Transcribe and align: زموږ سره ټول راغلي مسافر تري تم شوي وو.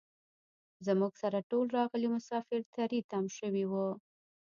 زموږ 0.87 1.13
سره 1.21 1.39
ټول 1.51 1.65
راغلي 1.79 2.07
مسافر 2.15 2.59
تري 2.75 2.99
تم 3.11 3.25
شوي 3.37 3.65
وو. 3.71 3.89